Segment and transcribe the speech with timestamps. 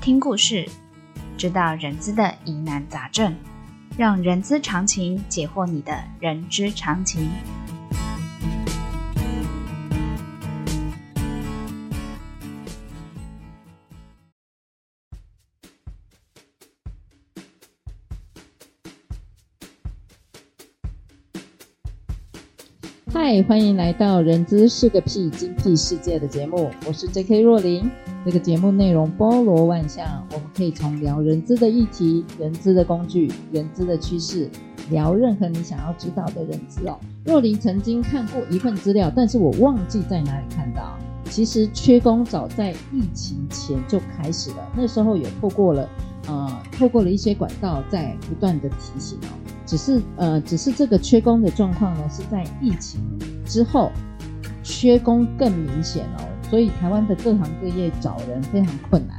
[0.00, 0.68] 听故事，
[1.36, 3.34] 知道人资的疑难杂症，
[3.96, 7.28] 让人资常情解惑你的人之常情。
[23.12, 27.40] 嗨，欢迎来到《人资是个屁精辟世界》的节目，我是 J.K.
[27.40, 27.88] 若琳。
[28.24, 34.50] 这个节目内容包罗万象，我们可以从聊人资的议题、人资的工具、人资的趋势，
[34.90, 36.98] 聊任何你想要知道的人资哦。
[37.24, 40.98] 若琳曾经看过一份资料，但是我忘记在哪里看到。
[41.30, 45.88] 其实缺工早在疫情前就开始了，那时候也透过了
[46.26, 49.30] 呃，透过了一些管道在不断的提醒哦。
[49.66, 53.00] 只是呃，只是这个缺工的状况呢，是在疫情
[53.44, 53.90] 之后，
[54.62, 56.24] 缺工更明显哦。
[56.48, 59.18] 所以台湾的各行各业找人非常困难，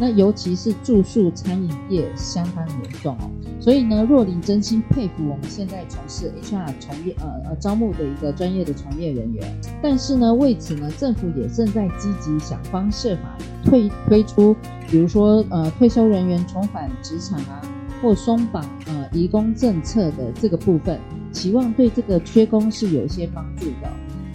[0.00, 3.30] 那尤其是住宿餐饮业相当严重哦。
[3.60, 9.56] 所以呢，若琳真心佩服我们现在从事 HR 从业呃呃招募的一个专业的从业人员。
[9.80, 14.54] 但是呢，为此呢，政府也正在积极想方设法推推出，
[14.90, 17.62] 比如说呃退休人员重返职场啊，
[18.04, 21.00] 或松绑呃移工政策的这个部分，
[21.32, 23.90] 期望对这个缺工是有一些帮助的。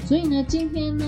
[0.08, 1.06] 所以呢，今天呢，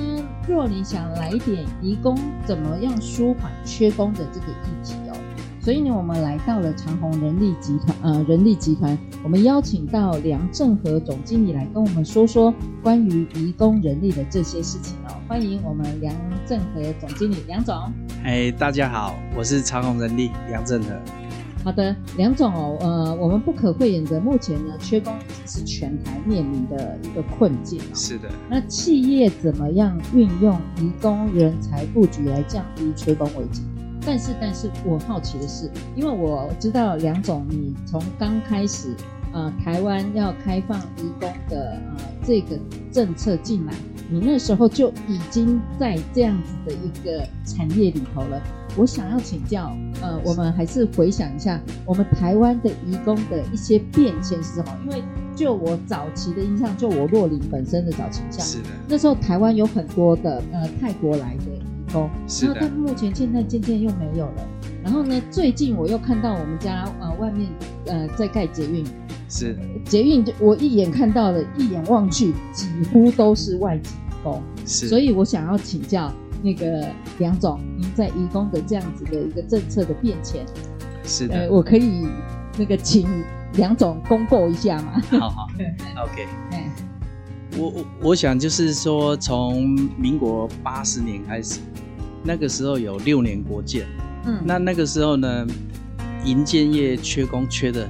[0.48, 5.18] 若你想来点移工怎么样舒缓缺工的这个议题哦。
[5.60, 15.18] 所以呢，我们来到了长虹人力集团，呃，人力集团，我们邀请到梁正和总经理来跟我们说说关于移工人力的这些事情哦。
[15.28, 17.76] 欢迎我们梁正和总经理，梁总。
[18.24, 20.90] 哎，大家好，我是长虹人力梁正和。
[21.64, 27.94] 好的，梁总哦，呃，我们不可讳言的，目前呢，缺工已经是全台面临的一个困境哦。
[27.94, 28.28] 是的。
[28.50, 33.62] 那企业怎么样运用移工人才布局来降低缺工危机？
[34.04, 38.96] 但是，但是我好奇的是，因为我知道梁总，你从刚开始，
[39.32, 42.58] 呃，台湾要开放移工的呃这个
[42.92, 43.74] 政策进来，
[44.12, 48.42] 你那时候就已经在这样子的一个产业里头了。
[48.78, 54.78] 我想要请教，呃，我们还是回想一下，我们台湾的移工的一些变迁是什么？
[54.86, 55.04] 因为
[55.36, 64.48] 就我早期的印象，就我若琳本身的早期印象，是的，那时候台湾有很多的呃泰国来的移工，是的，然后但目前现在渐渐又没有了。
[64.84, 67.50] 然后呢，最近我又看到我们家呃外面
[67.88, 68.86] 呃在盖捷运，
[69.32, 69.58] 是。
[69.86, 76.14] 捷运就我一眼看到了，一眼望去几乎都是外籍移工，是，所以我想要请教。
[76.44, 76.88] 那个
[77.20, 80.44] 梁总，您在移工的这样子的一个政策的变迁，
[81.04, 82.08] 是的，呃，我可以
[82.58, 83.08] 那个请
[83.54, 85.00] 梁总公布一下吗？
[85.20, 85.48] 好好，
[86.02, 86.26] OK，
[87.56, 91.60] 我我我想就是说，从民国八十年开始，
[92.24, 93.86] 那个时候有六年国建，
[94.26, 95.46] 嗯，那那个时候呢，
[96.26, 97.88] 银建业缺工缺的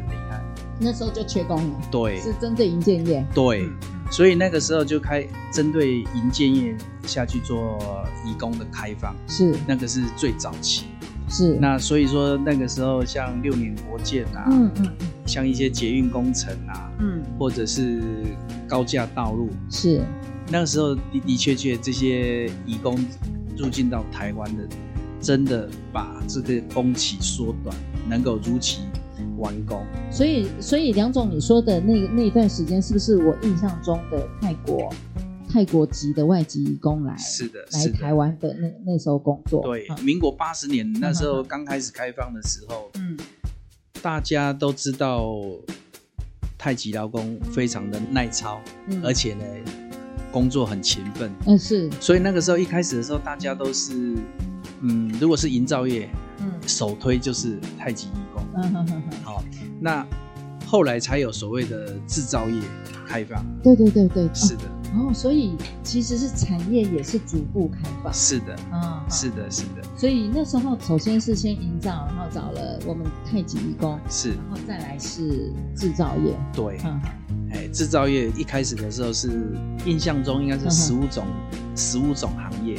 [0.81, 3.69] 那时候就缺工了，对，是针对营建业，对。
[4.09, 7.79] 所以那个时候就开针对营建业下去做
[8.25, 9.55] 移工的开放，是。
[9.65, 10.87] 那个是最早期，
[11.29, 11.57] 是。
[11.61, 14.87] 那所以说那个时候像六年国建啊，嗯嗯，
[15.25, 18.01] 像一些捷运工程啊，嗯，或者是
[18.67, 20.01] 高架道路，是。
[20.49, 22.99] 那个时候的的确确这些移工
[23.55, 24.67] 入境到台湾的，
[25.21, 27.73] 真的把这个工期缩短，
[28.09, 28.81] 能够如期。
[29.41, 34.89] 完工，所以所以梁总你说的那那一段时间，是不是我印象中的泰国
[35.49, 37.17] 泰国籍的外籍移工来？
[37.17, 39.61] 是的，来台湾的那那时候工作。
[39.63, 43.17] 对，民国八十年那时候刚开始开放的时候，嗯，
[44.01, 45.29] 大家都知道
[46.57, 49.43] 太极劳工非常的耐操，嗯，而且呢
[50.31, 51.89] 工作很勤奋，嗯，是。
[51.99, 54.15] 所以那个时候一开始的时候，大家都是，
[54.81, 58.43] 嗯，如果是营造业，嗯，首推就是太极义工。
[58.55, 59.43] 嗯哼哼哼，好，
[59.79, 60.05] 那
[60.65, 62.61] 后来才有所谓的制造业
[63.07, 63.43] 开放。
[63.63, 64.63] 对对对对，是的。
[64.93, 68.13] 哦，所以其实是产业也是逐步开放。
[68.13, 69.81] 是的，嗯，是的，是的。
[69.95, 76.35] 所以那时候首先是先营造，然后找了我们太极义工，是，然后再来是制造业。
[76.51, 76.77] 对，
[77.51, 79.55] 哎，制造业一开始的时候是
[79.85, 81.25] 印象中应该是十五种，
[81.73, 82.75] 十五种行业，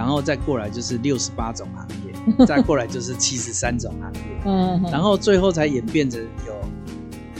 [0.00, 2.10] 然后再过来就是六十八种行业。
[2.46, 6.54] 再过来就是七十三种行业，嗯，然后最后才演变成有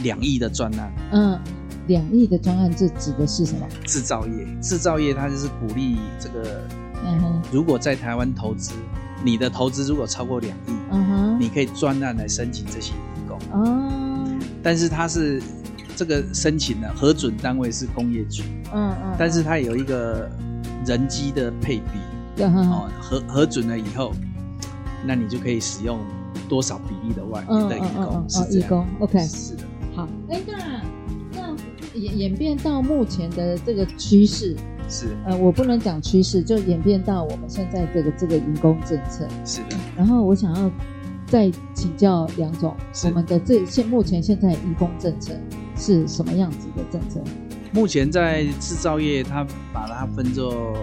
[0.03, 1.39] 两亿的专案，嗯，
[1.87, 3.67] 两亿的专案，这指的是什么？
[3.85, 6.67] 制造业，制造业它就是鼓励这个，
[7.05, 8.73] 嗯哼，如果在台湾投资，
[9.23, 14.27] 你的投资如果超过两亿，嗯哼，你可以专案来申请这些移工，哦，
[14.63, 15.43] 但是它是
[15.95, 20.29] 这个申请的核准单位是工业局，嗯嗯，但是它有一个
[20.87, 22.01] 人机的配比，
[22.49, 24.13] 哦，核核准了以后。
[25.03, 25.99] 那你就可以使用
[26.47, 29.63] 多少比例的外面的移工是这样，移工，OK，是的。
[29.97, 30.83] 好，哎，那
[31.33, 34.55] 那演演变到目前的这个趋势
[34.91, 39.77] 是，呃，我不能讲趋势，就演变到我们现在这个这个移工政策是的。
[39.97, 40.71] 然后我想要
[41.27, 45.33] 再请教梁总，我们的这现目前现在移工政策
[45.79, 47.23] 是什么样子的政策？
[47.73, 50.77] 目前在制造业，它把它分作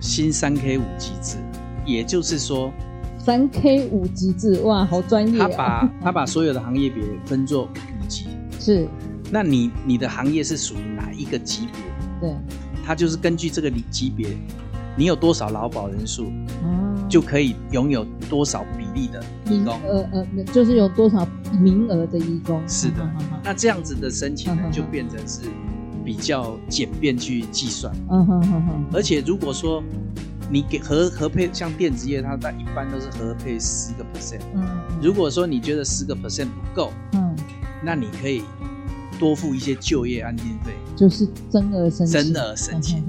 [0.00, 1.36] 新三 K 五级制，
[1.84, 2.72] 也就是说。
[3.18, 5.48] 三 K 五级制，哇，好专业、啊！
[5.48, 8.26] 他把他把所有的行业别分作五级，
[8.60, 8.86] 是。
[9.32, 11.80] 那你你的行业是属于哪一个级别？
[12.20, 12.36] 对，
[12.84, 14.28] 他就是根据这个级别，
[14.96, 16.30] 你有多少劳保人数，
[16.62, 19.20] 嗯，就可以拥有多少比例的
[19.50, 19.76] 义工。
[19.82, 21.26] 呃呃，就是有多少
[21.60, 22.62] 名额的义工。
[22.68, 23.10] 是的，
[23.42, 25.40] 那这样子的申请呢，就变成是
[26.06, 27.92] 比较简便去计算。
[28.08, 28.84] 嗯哼哼哼。
[28.94, 29.82] 而且如果说。
[30.48, 34.38] 你给核核配像电子业，它在一般都是合配十个 percent。
[34.54, 34.64] 嗯，
[35.02, 37.34] 如果说你觉得十个 percent 不够，嗯，
[37.84, 38.44] 那你可以
[39.18, 42.32] 多付一些就业安定费，就是增额申请。
[42.32, 43.04] 增额申请，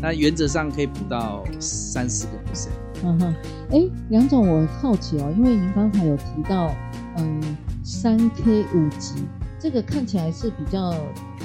[0.00, 2.70] 那原则上可以补到三四个 percent。
[3.04, 3.34] 嗯哼，
[3.70, 6.74] 哎，梁总，我好奇哦，因为您刚才有提到，
[7.18, 7.42] 嗯，
[7.84, 9.26] 三 K 五级，
[9.60, 10.94] 这个看起来是比较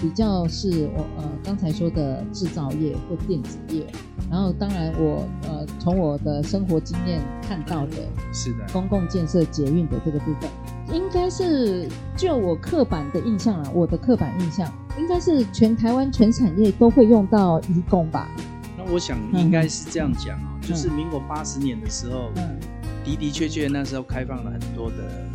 [0.01, 3.85] 比较是我呃刚才说的制造业或电子业。
[4.29, 7.95] 然后，当然我，我呃从我的生活经验看到的，
[8.33, 10.49] 是的，公共建设捷运的这个部分，
[10.93, 18.29] 应该是就我刻板的印象啊，我的刻板印象应该是全台湾全产业都会用到移工吧？
[18.77, 22.59] 那我想应该是这样讲啊，嗯、就是民国八十年的时候，嗯、
[23.05, 25.25] 的的确确那时候开放了很多的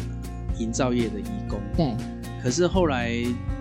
[0.58, 1.96] 营造业的移工，对。
[2.42, 3.10] 可是后来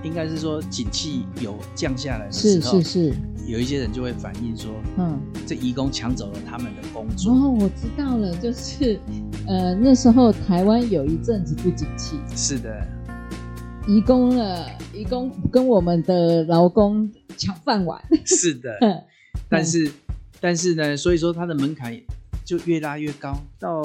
[0.03, 3.13] 应该是说景气有降下来的时候，是是是。
[3.45, 7.33] 有一些人就会反映说，嗯，这移工抢走了他们的工作。
[7.33, 8.99] 哦，我知道了，就是，
[9.47, 12.17] 呃，那时候台湾有一阵子不景气。
[12.35, 12.87] 是的，
[13.87, 18.01] 移工了，移工跟我们的劳工抢饭碗。
[18.25, 18.77] 是的，
[19.49, 19.91] 但是，嗯、
[20.39, 21.99] 但是呢，所以说它的门槛
[22.45, 23.83] 就越拉越高，到。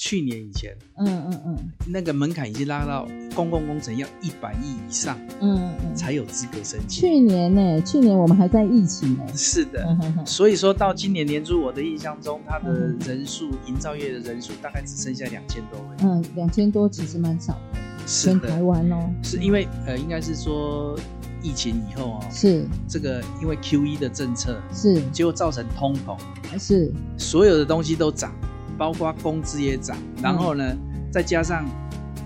[0.00, 1.56] 去年以前，嗯嗯嗯，
[1.86, 7.02] 那个门槛已经拉到公共工程要一百亿以上，嗯嗯，才有资格申请。
[7.02, 9.24] 去年呢、欸，去年我们还在疫情呢。
[9.36, 9.86] 是的，
[10.24, 12.72] 所以说到今年年初，我的印象中，他的
[13.06, 15.96] 人数，营造业的人数大概只剩下两千多位。
[16.02, 19.10] 嗯，两千多其实蛮少的，全台湾哦。
[19.22, 20.98] 是因为呃，应该是说
[21.42, 26.16] 疫情以后哦，是这个因为 QE 的政策是，结果造成通膨，
[26.58, 28.32] 是所有的东西都涨。
[28.80, 31.66] 包括工资也涨，然后呢，嗯、再加上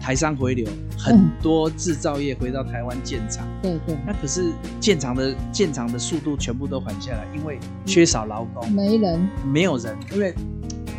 [0.01, 0.65] 台商回流，
[0.97, 3.45] 很多制造业回到台湾建厂。
[3.61, 3.99] 对对。
[4.07, 9.97] 那可是建厂的建厂的速度全部都缓下来，因为缺少劳工，没人，没有人。
[10.13, 10.33] 因为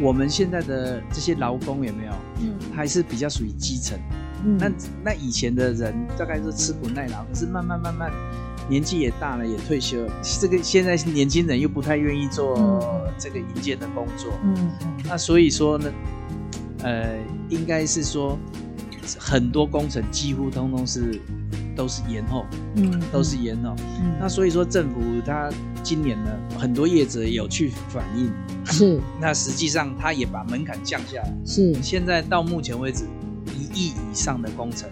[0.02, 2.12] 我们现在的这些劳工有没有？
[2.42, 3.98] 嗯，还是比较属于基层。
[4.46, 4.58] 嗯。
[4.58, 4.72] 那
[5.04, 8.12] 那以前的人大概是吃苦耐劳，可是慢慢慢慢。
[8.68, 10.12] 年纪也大了，也退休了。
[10.42, 12.58] 这个现在年轻人又不太愿意做
[13.16, 14.72] 这个营建的工作，嗯，
[15.08, 15.92] 那所以说呢，
[16.82, 17.16] 呃，
[17.48, 18.36] 应该是说
[19.20, 21.22] 很多工程几乎通通是
[21.76, 23.76] 都是延后，嗯，都是延后。
[24.02, 25.48] 嗯，那所以说政府他
[25.84, 28.32] 今年呢，很多业者有去反映，
[28.66, 29.00] 是。
[29.22, 31.72] 那实际上他也把门槛降下来，是。
[31.84, 33.15] 现在到目前为止，一
[33.76, 34.90] 亿以上的工程。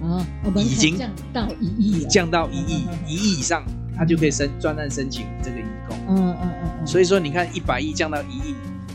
[0.00, 0.26] 啊，
[0.56, 3.62] 已经降到一亿，降到一亿，一亿以上，
[3.96, 5.96] 他就可以申专案申请这个移工。
[6.08, 6.50] 嗯嗯
[6.80, 6.86] 嗯。
[6.86, 8.54] 所以说，你看一百亿降到一亿，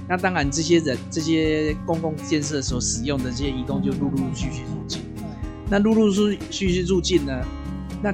[0.10, 5.02] 那当然这些人这些公共建设所使用的这些移工就陆陆续续入境。
[5.70, 7.42] 那陆陆续续入境呢，
[8.04, 8.14] 那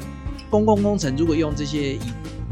[0.51, 1.99] 公共工程如果用这些移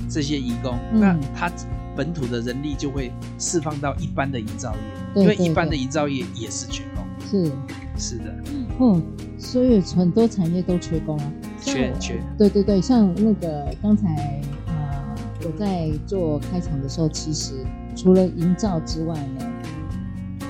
[0.09, 1.51] 这些移工，那他
[1.95, 4.73] 本土的人力就会释放到一般的营造
[5.15, 6.90] 业，因为一般的营造业也是缺工。
[7.31, 7.51] 是。
[7.97, 8.33] 是的，
[8.79, 9.01] 嗯，
[9.37, 17.53] 所以很多产业都缺工啊，缺缺，对对对，像那个刚才呃我在做开场的时候，其实
[17.95, 19.45] 除了营造之外呢，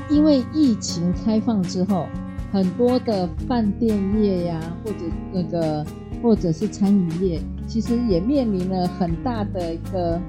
[0.10, 2.06] 因为疫情开放之后，
[2.54, 4.98] 很多的饭店业呀，或者
[5.34, 5.86] 那个
[6.22, 10.22] 或者是餐饮业，其实也面临了很大的一个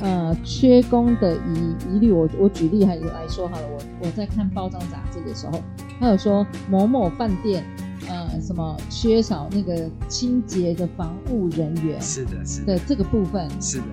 [0.00, 5.60] 呃缺工的疑疑虑，我我举例还来说好了，我我在看报章杂志的时候，
[5.98, 7.64] 他有说某某饭店
[8.08, 13.84] 呃什么缺少那个清洁的防务人员，是的，是的，这个部分是的，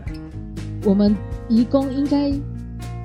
[0.84, 1.16] 我们
[1.50, 2.30] 移工应该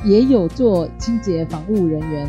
[0.05, 2.29] 也有做清洁防务人员，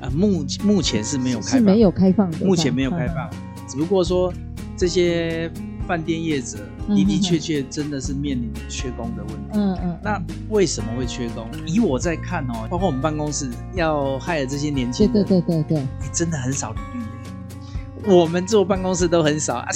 [0.00, 3.36] 呃目目前是没有开放，是没有开放的，目前没有开放，嗯、
[3.68, 4.32] 只不过说
[4.76, 5.50] 这些。
[5.86, 9.50] 饭店业者的的确确真的是面临缺工的问题。
[9.54, 9.98] 嗯嗯。
[10.02, 11.46] 那为什么会缺工？
[11.66, 18.14] 以我在看哦，包括我们办公室要害的这些年轻人，对对对对对，你真的很少履历。
[18.14, 19.68] 我们做办公室都很少啊。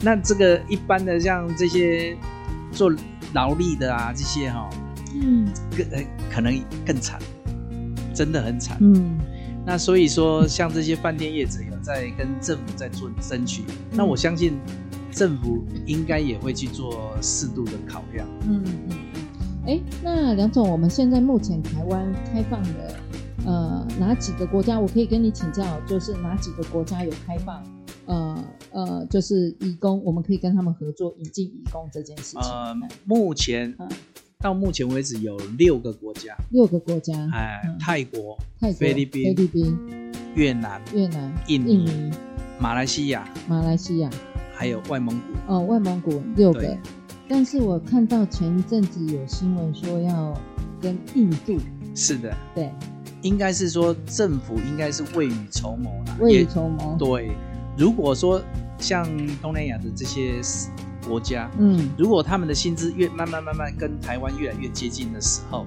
[0.00, 2.16] 那这个一般的像这些
[2.72, 2.92] 做
[3.32, 4.68] 劳力的啊，这些哈，
[5.14, 5.86] 嗯，更
[6.30, 7.18] 可能更惨，
[8.14, 8.76] 真的很惨。
[8.80, 9.18] 嗯。
[9.66, 13.62] 那所以说，像这些饭店业者有在跟政府在做争取，
[13.92, 14.58] 那我相信。
[15.14, 18.26] 政府应该也会去做适度的考量。
[18.48, 18.96] 嗯嗯嗯。
[19.66, 22.96] 哎，那梁总，我们现在目前台湾开放的
[23.46, 24.78] 呃哪几个国家？
[24.78, 27.62] 我可以跟你请教，就是哪几个国家有开放？
[28.06, 32.42] 呃呃，就是义工，我们可以跟他们合作引进义工这件事情。
[32.42, 33.88] 呃，目前、嗯、
[34.40, 36.36] 到目前为止有六个国家。
[36.50, 37.14] 六个国家。
[37.32, 42.10] 哎，嗯、泰国、泰国、菲律宾、菲律宾、越南、越南、印尼、印尼、
[42.60, 44.10] 马来西亚、马来西亚。
[44.54, 45.52] 还有外蒙古。
[45.52, 46.76] 哦，外蒙古六个，
[47.28, 50.32] 但是我看到前一阵子有新闻说要
[50.80, 51.58] 跟印度，
[51.94, 52.72] 是的，对，
[53.22, 57.32] 应该是说政府应该是未雨绸缪了，未雨绸缪，对，
[57.76, 58.40] 如果说
[58.78, 59.04] 像
[59.42, 60.40] 东南亚的这些
[61.08, 65.66] 国家，嗯，如果他们的薪资越慢慢慢慢跟台湾越来越接近的时候。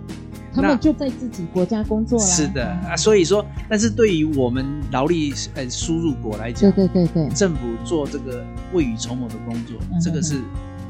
[0.62, 2.26] 他们就在自己国家工作了。
[2.26, 10.36] 是的啊，所以说，但是对于我们劳力呃输入国来讲，对对对对，政府做这个未雨绸缪的工作，嗯、这个是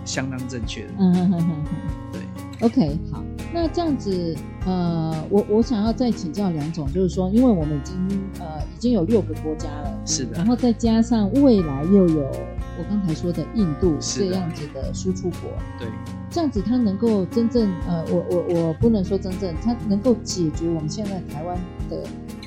[0.05, 0.89] 相当正确的。
[0.97, 1.65] 嗯哼哼哼哼，
[2.13, 2.21] 对。
[2.59, 7.95] OK，好，那这样子，呃，我我想要再请教梁总，就是说，因为我们已经
[8.39, 8.45] 呃
[8.75, 12.31] 已经有六个国家了，是的，然后再加上未来又有
[12.77, 15.87] 我刚才说的印度这样子的输出国，对。
[16.29, 21.57] 这样子，它能够真正呃，我我我不能说真正，它能够解决我们现在台湾
[21.89, 22.03] 的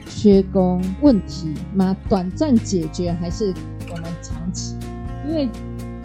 [0.06, 1.96] 缺工问题吗？
[2.08, 3.54] 短暂解决还是
[3.90, 4.76] 我们长期？
[5.26, 5.48] 因为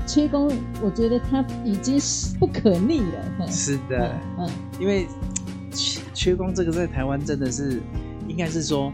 [0.08, 0.50] 缺工，
[0.82, 3.48] 我觉得它已经是不可逆了。
[3.48, 5.06] 是的，嗯，嗯，因为
[5.72, 7.82] 缺缺工这个在台湾真的是，
[8.28, 8.92] 应该是说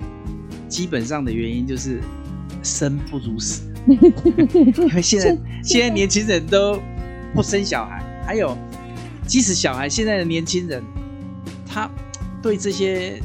[0.67, 2.01] 基本上的原因就是
[2.63, 3.70] 生不如死。
[3.87, 6.81] 因为现在现在年轻人都
[7.33, 8.57] 不生小孩，还有。
[9.27, 10.83] 即使小孩现在的年轻人，
[11.65, 11.89] 他
[12.41, 13.17] 对这些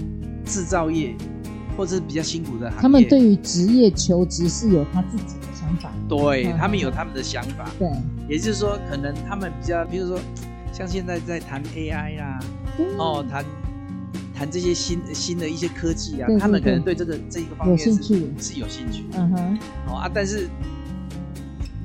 [0.44, 1.12] 制造业
[1.76, 5.90] 或者是比较辛苦的行业，他们对于职业求职是有他自己的想法。
[6.08, 7.68] 对，他们有他们的想法。
[7.76, 7.88] 对，
[8.28, 10.20] 也就是说，可能他们比较，比如说，
[10.72, 12.38] 像现在在谈 AI 啊，
[12.98, 13.44] 哦，谈
[14.36, 19.04] 谈这些新新的一些科技啊，他们可能对这个这一个方面是有兴趣，是有兴趣。
[19.14, 20.48] 嗯哼，哦啊，但是。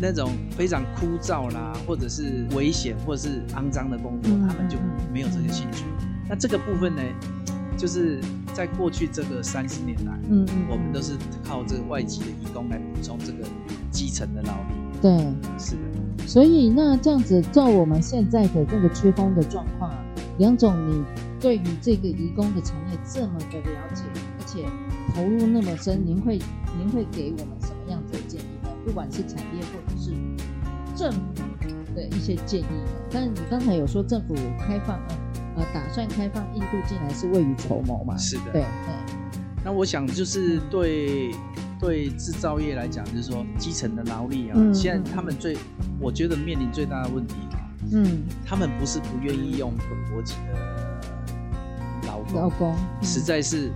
[0.04, 4.76] 那种非常枯燥啦，或者是危险，或者是肮脏的工作，嗯、他们就
[5.14, 5.84] 没有这个兴趣。
[6.00, 7.04] 嗯、那这个部分呢，
[7.78, 8.20] 就是
[8.52, 11.14] 在过去这个三十年来，嗯，我们都是
[11.48, 13.48] 靠这个外籍的移工来补充这个
[13.92, 14.74] 基层的劳力。
[15.04, 15.12] 对，
[15.60, 16.28] 是的。
[16.28, 19.94] 所以那这样子，照我们现在的这个缺工的状况，
[20.42, 21.04] 梁总，你
[21.40, 24.02] 对于这个移工的产业这么的了解，
[24.40, 24.66] 而且
[25.14, 26.40] 投入那么深，您会
[26.80, 28.70] 您会给我们什么样子的建议呢？
[28.84, 30.10] 不管是产业或者是
[30.96, 31.44] 政府
[31.96, 32.66] 的一些建议，
[33.12, 35.00] 但是你刚才有说政府开放，
[35.56, 38.18] 呃，打算开放印度进来是未雨绸缪嘛？
[38.18, 38.68] 是的，对对。
[39.64, 41.30] 那我想就是对
[41.80, 45.56] 对制造业来讲，就是说基层的劳力啊，现在他们最
[46.00, 47.36] 我觉得面临最大的问题，
[47.92, 51.02] 嗯，他们不是不愿意用本国籍的
[52.08, 53.72] 劳工，劳工、嗯、实在是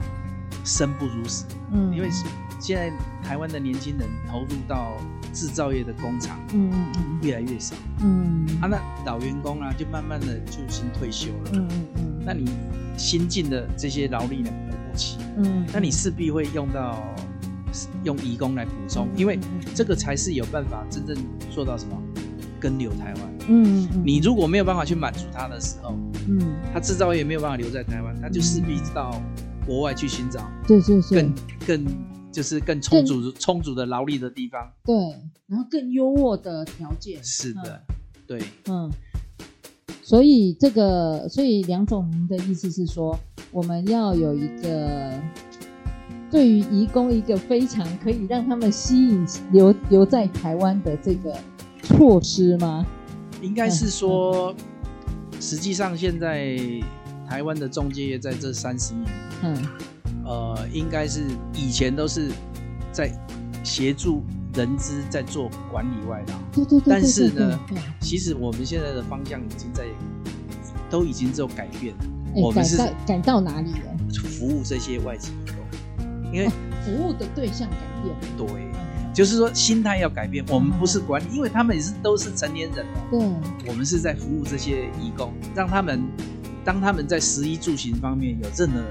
[0.63, 2.09] 生不如死，嗯，因为。
[2.57, 4.97] 现在台湾的年轻人投入到
[5.31, 8.47] 制造业的工厂，嗯嗯嗯，越来越少，嗯。
[8.59, 12.49] 啊，那老员工啊，就慢慢的就先退休了，嗯嗯嗯，那你
[12.97, 17.03] 新进的这些劳力呢，补不齐，嗯，那你势必会用到
[18.03, 19.37] 用移工来补充，因为
[19.75, 21.15] 这个才是有办法真正
[21.51, 21.95] 做到什么
[22.65, 25.95] 根留台湾，嗯嗯，你如果没有办法去满足他的时候，
[26.27, 26.39] 嗯，
[26.73, 29.21] 他制造业没有办法留在台湾，他就势必到
[29.67, 31.35] 国外去寻找，对对对，更
[31.67, 31.95] 更。
[32.35, 34.93] 就是更充足、充足的劳力的地方，对，
[35.47, 37.95] 然后更优渥的条件，是的，嗯、
[38.27, 38.91] 对，嗯，
[40.03, 43.17] 所以这个，所以梁总，您的意思是说，
[43.53, 45.17] 我们要有一个
[46.29, 51.37] 对于移工一个非常可以让他们吸引留留在台湾的这个
[51.85, 52.85] 措施吗？
[53.41, 54.55] 应该是说，
[55.39, 56.57] 实际上现在
[57.29, 59.07] 台湾的中介业在这三十年，
[59.43, 59.57] 嗯，
[60.25, 61.21] 呃，应该是
[61.53, 62.31] 以前都是
[62.91, 63.11] 在
[63.63, 64.23] 协助
[64.53, 67.59] 人资在做管理外劳，对对对，但是呢，
[67.99, 69.83] 其实我们现在的方向已经在
[70.89, 72.05] 都已经做改变了。
[72.33, 73.95] 我们是改改到哪里了？
[74.23, 76.49] 服务这些外籍移工，因为
[76.83, 78.74] 服务的对象改变了，对。
[79.15, 80.43] 就是说，心态要改变。
[80.49, 83.01] 我们不是管理，因为他们也是都是成年人了。
[83.09, 86.03] 对，我们是在服务这些义工，让他们
[86.65, 88.81] 当他们在食衣住行方面有任何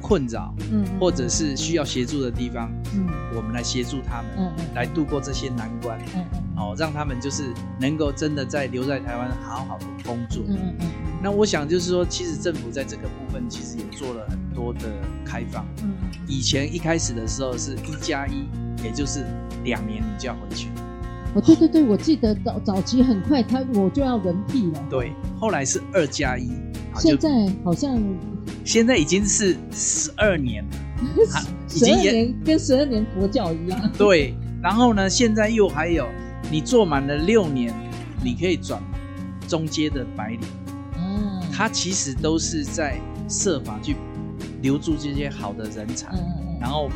[0.00, 10.86] 困扰，嗯，或者是需要协助的地方，嗯，我们来协助他们，嗯嗯，来度过这些难关，嗯嗯，哦，让他们就是能够真的在留在台湾好好的工作，嗯嗯嗯。
[11.20, 14.88] 那我想就是说，其实政府在这个部分其实也做了很多的
[15.24, 15.66] 开放。
[15.82, 15.90] 嗯，
[16.28, 18.46] 以前一开始的时候是一加一，
[18.82, 19.24] 也就是。
[19.64, 20.68] 两年你就要回去。
[21.34, 24.82] 哦，对对对，我记得早早期很快，他我就要轮替了。
[24.88, 26.48] 对，后来是二加一，
[26.96, 27.28] 现在
[27.64, 28.00] 好像
[28.64, 30.76] 现在已经是十二年了，
[31.68, 33.90] 十二年跟十二年佛教一样。
[33.98, 34.32] 对，
[34.62, 36.06] 然后呢，现在又还有
[36.50, 37.74] 你做满了六年，
[38.22, 38.80] 你可以转
[39.48, 40.40] 中阶的白领。
[40.96, 43.96] 嗯，他其实都是在设法去
[44.62, 46.88] 留住这些好的人才，嗯，然后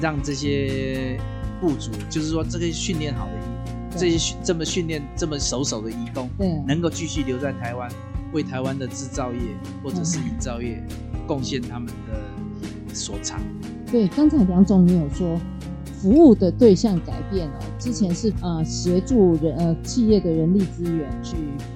[0.00, 1.18] 让这些。
[1.60, 7.90] 雇主，就是说这个训练好的移，这些这么训练这么熟手的移工，对，能够继续留在台湾，
[8.32, 9.40] 为台湾的制造业
[9.82, 10.80] 或者是营造业
[11.26, 13.40] 贡献他们的所长。
[13.90, 15.36] 对，刚才梁总你有说，
[16.00, 21.34] 服务的对象改变了，之前是呃协助人呃企业的人力资源去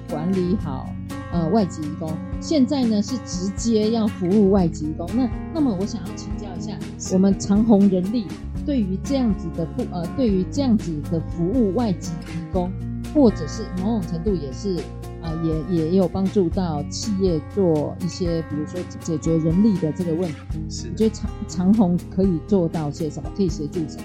[0.09, 0.89] 管理好
[1.33, 2.09] 呃外籍移工，
[2.39, 5.09] 现在呢是直接要服务外籍移工。
[5.13, 6.77] 那那么我想要请教一下，
[7.11, 8.25] 我们长虹人力。
[8.65, 12.71] 对于这样子的不呃，对于这样子的服务外籍移工，
[13.13, 14.77] 或者是某种程度也是
[15.21, 20.37] 啊、呃，也也有帮助到企业做一些，比如说解决人力的这个问题。
[20.69, 23.29] 是，你觉得长长虹可以做到些什么？
[23.35, 24.03] 可以协助什么？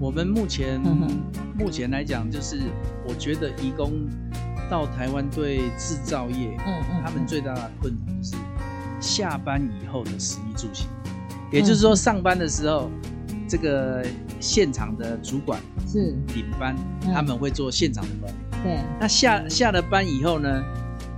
[0.00, 0.80] 我们目前
[1.58, 2.58] 目前来讲，就是
[3.06, 4.08] 我觉得移工
[4.70, 8.36] 到台湾对制造业，嗯嗯，他们最大的困难就是
[9.00, 10.86] 下班以后的食衣住行，
[11.50, 12.88] 也就是说上班的时候。
[13.48, 14.06] 这个
[14.38, 16.76] 现场的主管是领班，
[17.12, 18.36] 他们会做现场的管理。
[18.62, 20.62] 对，那下下了班以后呢？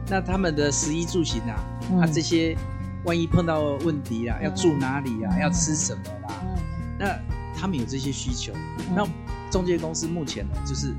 [0.08, 2.56] 那他们的食衣住行啊，那这些
[3.04, 6.34] 万一碰到问题啊，要住哪里啊，要吃什么啦？
[6.98, 7.18] 那
[7.54, 8.54] 他们有这些需求。
[8.96, 9.06] 那
[9.50, 10.94] 中介公司目前呢，就是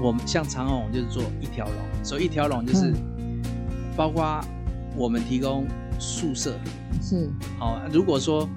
[0.00, 2.92] 我们像长虹就是做一条龙，所以一条龙就是
[3.96, 4.40] 包括
[4.96, 5.66] 我们提供
[5.98, 6.58] 宿舍
[7.02, 7.80] 是好。
[7.92, 8.48] 如果说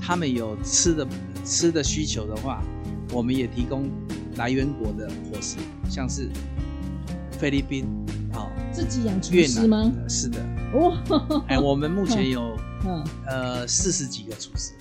[0.00, 1.06] 他们有吃的。
[1.42, 2.62] 吃的需求的话，
[3.14, 3.90] 我们也提供
[4.36, 5.56] 来源国的伙食，
[5.88, 6.28] 像是
[7.32, 7.86] 菲律宾，
[8.30, 9.90] 好、哦，自己养厨师吗？
[10.06, 10.38] 是的，
[10.74, 11.02] 哇，
[11.48, 14.74] 哎，我们目前有， 嗯，呃，四十几个厨师，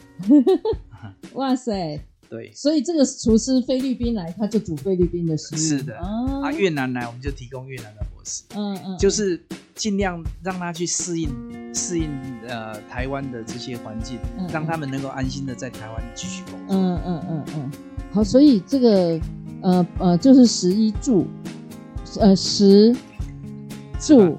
[1.34, 9.42] 哇塞，对，所以这个厨师菲律宾来，他就煮菲律宾的食物，是的，啊，越南来，我们就提供越南的伙食，嗯嗯，就是
[9.74, 11.30] 尽量让他去适应。
[11.72, 12.10] 适应
[12.48, 16.76] 呃台湾的这些环境，嗯、让他们能够安心的在台湾继续工作。
[16.76, 17.72] 嗯嗯嗯嗯。
[18.12, 19.22] 好，所以这个
[19.62, 21.28] 呃呃就是食衣住，
[22.20, 22.92] 呃食
[24.00, 24.36] 住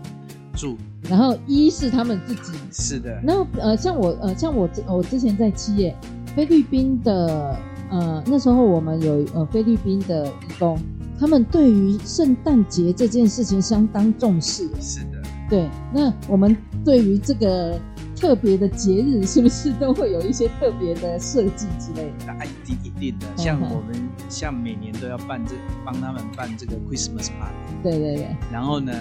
[0.56, 0.76] 住，
[1.08, 2.58] 然后一是他们自己。
[2.72, 3.20] 是的。
[3.22, 5.96] 那呃像我呃像我我之前在企业
[6.34, 7.56] 菲律宾的
[7.90, 10.78] 呃那时候我们有呃菲律宾的义工，
[11.18, 14.68] 他们对于圣诞节这件事情相当重视。
[14.80, 15.22] 是的。
[15.48, 16.56] 对，那我们。
[16.82, 17.78] 对于这个
[18.16, 22.24] 特别的节日，是不是都会有一些特别的设计之类的？
[22.26, 27.52] 那一定一定的，像我们像每年都要办这帮他们办这个 Christmas party。
[27.82, 28.34] 对对对。
[28.50, 28.94] 然后呢，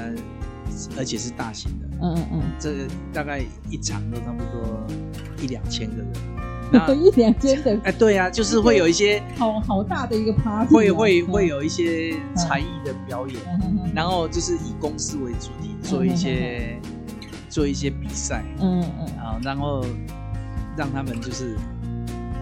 [0.97, 1.87] 而且是大型的。
[2.01, 2.41] 嗯嗯嗯。
[2.59, 4.85] 这个大概一场都差不多
[5.41, 6.07] 一两千个人。
[6.71, 7.77] 那 一两千的。
[7.85, 10.73] 哎，对啊，就是会有一些 好好大的一个 party。
[10.73, 13.37] 会会会有一些才艺的表演，
[13.95, 16.79] 然后就是以公司为主题做一些。
[17.51, 19.83] 做一些比赛，嗯嗯，啊，然后
[20.77, 21.55] 让他们就是，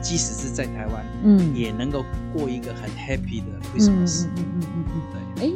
[0.02, 5.02] 即使是在台湾，嗯，也能够过一个很 happy 的 Christmas，嗯嗯嗯嗯嗯，
[5.38, 5.48] 对。
[5.48, 5.54] 哎，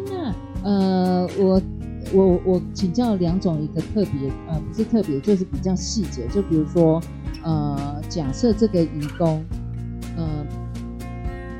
[0.63, 1.61] 那呃，我
[2.13, 7.01] 我我请教梁总一个特别，呃，不是特别，就是比较细节，就比如说，
[7.43, 9.43] 呃，假设这个移工，
[10.17, 10.45] 呃，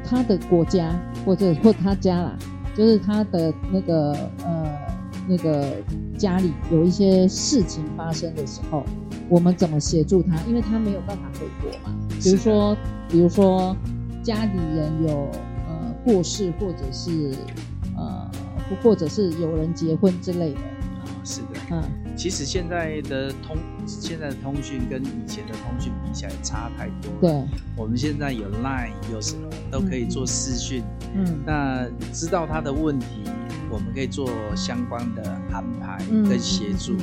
[0.03, 2.37] 他的国家或者或他家啦，
[2.75, 4.11] 就是他的那个
[4.45, 4.81] 呃。
[5.27, 5.75] 那个
[6.17, 8.83] 家里有一些事情发生的时候，
[9.29, 10.35] 我们怎么协助他？
[10.47, 11.95] 因为他没有办法回国嘛。
[12.19, 12.75] 比如说，
[13.07, 13.73] 比如说
[14.23, 15.29] 家里人有
[15.67, 17.35] 呃过世，或者是
[17.95, 18.31] 呃
[18.81, 20.59] 或者是有人结婚之类的。
[20.59, 21.83] 啊，是的，嗯，
[22.21, 23.57] 其实现在的通
[23.87, 27.19] 现在的通讯跟以前的通讯比起来差太多了。
[27.19, 30.83] 对，我们现在有 Line，有什么都可以做视讯。
[31.15, 33.23] 嗯，那知道他的问题，
[33.71, 35.97] 我们可以做相关的安排
[36.29, 36.95] 跟协助。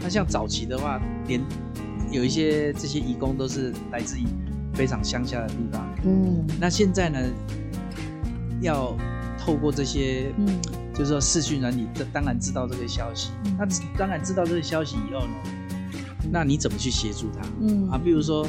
[0.00, 1.40] 那像早期的话，连
[2.10, 4.24] 有一些这些义工都是来自于
[4.72, 5.88] 非常乡下的地方。
[6.04, 7.20] 嗯，那现在呢，
[8.60, 8.92] 要
[9.38, 10.48] 透过这些，嗯。
[10.94, 13.30] 就是说，视讯人，你当然知道这个消息。
[13.58, 13.66] 那
[13.98, 15.34] 当然知道这个消息以后呢，
[16.30, 17.44] 那你怎么去协助他？
[17.60, 18.46] 嗯啊，比如说，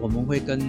[0.00, 0.60] 我们会跟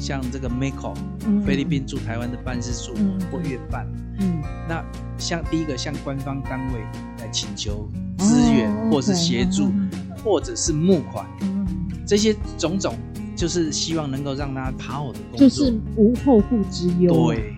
[0.00, 2.94] 像这个嗯、菲律宾驻台湾的办事处
[3.30, 3.86] 或越办，
[4.20, 4.82] 嗯，那
[5.18, 6.80] 像第一个向官方单位
[7.18, 9.90] 来请求资源，哦、或是协助，嗯、
[10.24, 11.66] 或者是募款，嗯，
[12.06, 12.94] 这些种种，
[13.36, 17.26] 就是希望能够让他好好的工作，就是无后顾之忧。
[17.26, 17.54] 对，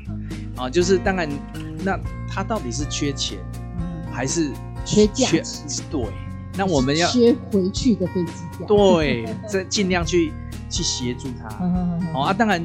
[0.57, 1.29] 啊，就是当然。
[1.85, 3.38] 那他到底是缺钱，
[4.11, 4.51] 还是
[4.85, 5.83] 缺价值？
[5.90, 6.05] 对，
[6.57, 8.66] 那我们要缺回去的飞机票。
[8.66, 10.33] 对，这尽量去
[10.69, 11.49] 去协助他。
[12.12, 12.64] 好啊，当然，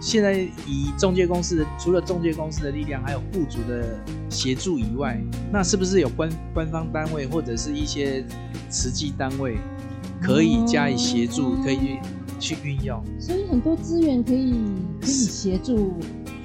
[0.00, 3.98] 现在以中介公司的除了中介公司的力量，还有雇主的
[4.28, 5.20] 协助以外，
[5.52, 8.24] 那是不是有官官方单位或者是一些
[8.70, 9.56] 实际单位
[10.20, 11.98] 可以加以协助，可以
[12.38, 13.02] 去运用？
[13.18, 14.54] 所以很多资源可以
[15.00, 15.94] 可以协助。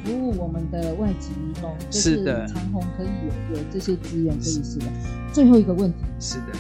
[0.04, 4.88] 服务我们的外籍移工，就是长虹可以有有这些资源可以使用。
[5.34, 6.54] 最后一个问题，是的，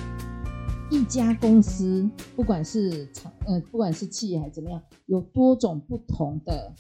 [0.90, 6.74] 一家公司不管是长呃不管是企业还是怎么样，有多种不同的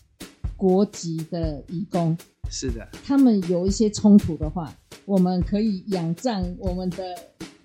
[0.55, 2.17] 国籍的移工，
[2.49, 4.73] 是的，他们有一些冲突的话，
[5.05, 7.03] 我们可以仰仗我们的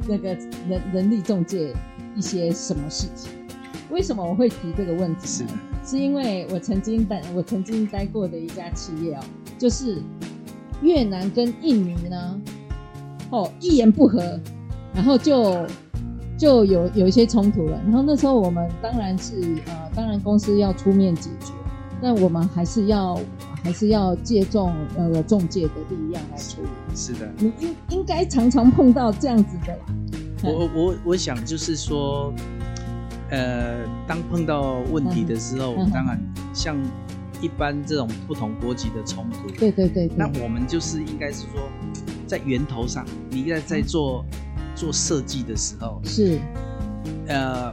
[0.09, 0.29] 那个
[0.69, 1.75] 人人力中介
[2.15, 3.33] 一些什么事情？
[3.91, 5.27] 为什么我会提这个问题？
[5.27, 5.53] 是的。
[5.87, 9.21] 是因为我曾经待我曾经待过的一家企业哦，
[9.59, 10.03] 就是
[10.81, 12.41] 越南跟印尼呢，
[13.31, 14.41] 哦一言不合，
[14.95, 15.67] 然后就
[16.39, 17.79] 就有有一些冲突了。
[17.85, 19.35] 然后那时候我们当然是
[19.67, 21.53] 呃，当然公司要出面解决，
[22.01, 23.21] 但我们还是要
[23.63, 26.97] 还是要借重呃中介的力量来处理。
[26.97, 29.85] 是的，你应应该常常碰到这样子的啦。
[30.43, 32.33] 我我我想就是说。
[33.31, 36.21] 呃，当碰到问题的时候，嗯、当然
[36.53, 36.77] 像
[37.41, 41.69] 一般这种不同国籍的冲突，对对对，对，那我们就是应该是说，
[42.27, 46.39] 在源头上，你应该在做、嗯、做设计的时候，是
[47.27, 47.73] 呃，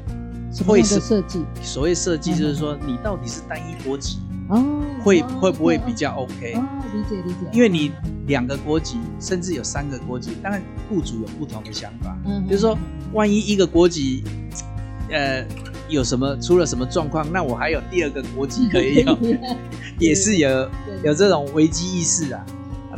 [0.66, 1.46] 会是设计。
[1.62, 6.54] 所谓设计就是说，你到底是单一国籍哦，会会不会比较 OK？
[6.56, 7.40] 哦，理解理解。
[7.52, 7.92] 因为你
[8.26, 12.78] 两个国籍，甚至有三个国籍，当然雇主有不同的想法，嗯，就是说，
[13.14, 14.24] 万一一个国籍。
[15.12, 15.46] 呃，
[15.90, 17.30] 有什么出了什么状况？
[17.32, 19.18] 那我还有第二个国籍可以用，
[20.00, 20.70] 也是有
[21.04, 22.46] 有这种危机意识啊。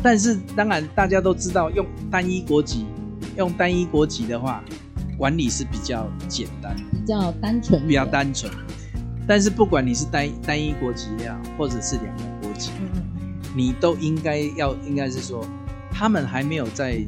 [0.01, 2.85] 但是当然大家都知道，用单一国籍，
[3.37, 4.63] 用单一国籍的话，
[5.17, 8.51] 管理是比较简单，比较单纯，比较单纯。
[9.25, 12.71] 但是不管你是单单一国籍呀，或者是两个国籍，
[13.55, 15.45] 你都应该要应该是说，
[15.89, 16.99] 他们还没有在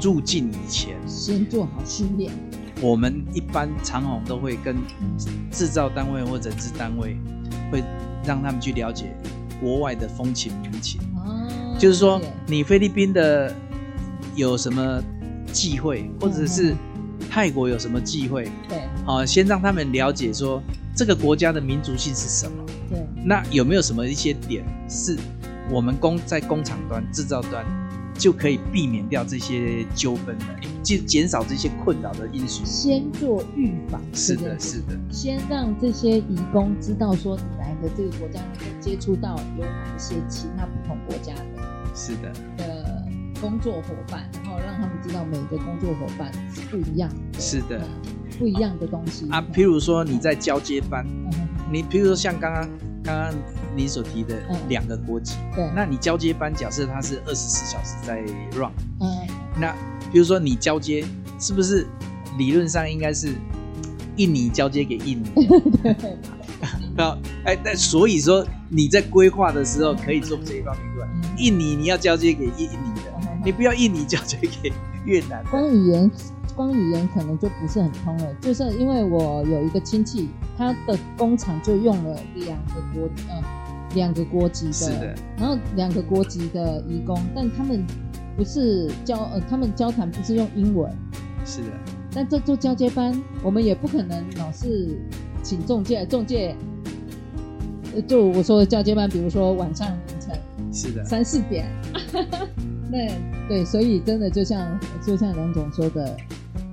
[0.00, 2.32] 入境以前，先做好训练。
[2.82, 4.76] 我们一般长虹都会跟
[5.50, 7.16] 制造单位或者人资单位，
[7.72, 7.82] 会
[8.24, 9.16] 让他们去了解
[9.60, 11.00] 国外的风情民情。
[11.16, 13.54] 哦，就是说你菲律宾的
[14.34, 15.02] 有什么
[15.52, 16.74] 忌讳，或者是
[17.30, 18.50] 泰国有什么忌讳？
[18.68, 20.62] 对，好，先让他们了解说
[20.94, 22.64] 这个国家的民族性是什么。
[22.90, 25.16] 对，那有没有什么一些点是
[25.70, 27.64] 我们工在工厂端制造端？
[28.18, 30.44] 就可以避免掉这些纠纷的，
[30.82, 32.64] 就减少这些困扰的因素。
[32.64, 34.98] 先做预防，是的，是的。
[35.10, 43.04] 先让这些移工知道说，你来的这个国家你会接触到有哪一些其他不同国家的，是的的
[43.40, 47.80] 工作伙伴，然后让他们知道每个工作伙伴是不一样的，是的，
[48.38, 49.44] 不一样的东西啊。
[49.52, 51.06] 譬如说你在交接班，
[51.70, 52.68] 你譬如说像刚刚。
[53.06, 53.34] 刚刚
[53.76, 54.34] 你所提的
[54.68, 58.18] 两个国籍，嗯，对，那你交接班假设它是二十四小时在
[58.58, 59.26] run，嗯，
[59.58, 59.72] 那
[60.12, 61.04] 比如说你交接，
[61.38, 61.86] 是不是
[62.36, 63.32] 理论上应该是
[64.16, 65.30] 印尼交接给印尼？
[65.82, 65.94] 对，
[66.96, 71.08] 好，哎，那所以说你在规划的时候可以做这一方面对吧？
[71.38, 73.12] 印尼你要交接给印尼的，
[73.44, 74.72] 你不要印尼交接给
[75.04, 75.44] 越南。
[75.50, 76.10] 光语言。
[76.56, 83.42] 光语言可能就不是很通了，就是因为我有一个亲戚，他的工厂就用了两个国呃
[83.94, 87.86] 两个国籍的，然后两个国籍的移工，但他们
[88.36, 90.90] 不是交呃他们交谈不是用英文，
[91.44, 91.68] 是的，
[92.10, 94.98] 但这做交接班，我们也不可能老是
[95.42, 96.56] 请中介，中介，
[98.08, 100.38] 就我说的交接班，比如说晚上凌晨，
[100.72, 101.66] 是的，三四点，
[102.90, 103.08] 那
[103.46, 106.16] 对，所以真的就像就像梁总说的。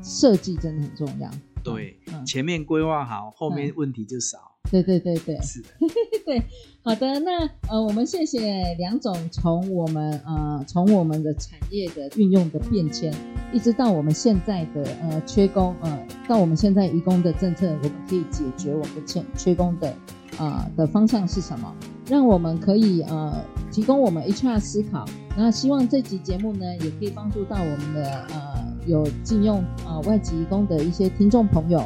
[0.03, 1.29] 设计真的很重要。
[1.63, 4.37] 对，嗯、前面规划好，后面问题就少。
[4.65, 5.67] 嗯、对对对对，是的，
[6.25, 6.41] 对，
[6.83, 13.13] 好的，那呃，我们谢谢梁总从我们呃从我们的产业的运用的变迁，
[13.53, 19.95] 一直到我们现在的呃缺工呃，到我们现在移工的政策，我们可以解决我们的缺缺工的
[20.39, 21.73] 呃的方向是什么？
[22.09, 25.05] 让我们可以呃提供我们 HR 思考。
[25.37, 28.52] 那希望这集节目呢，也可以帮助到我们的呃。
[28.85, 31.83] 有禁用啊、呃、外籍移工的一些听众朋友，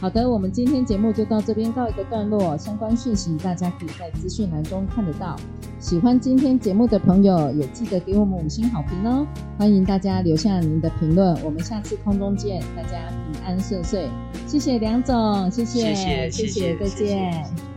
[0.00, 2.56] 好的，我们今天节目就到这边告一个段落。
[2.56, 5.36] 相关讯息大家可以在资讯栏中看得到。
[5.78, 9.26] 喜欢今天节目的朋友，也记得给我们五星好评哦。
[9.58, 12.98] 欢迎大家留下您的评论，我们下次空中见，大家
[13.32, 14.08] 平安顺遂。
[14.46, 16.88] 谢谢梁总，谢谢，谢谢，谢谢，再见。
[16.88, 17.75] 谢谢。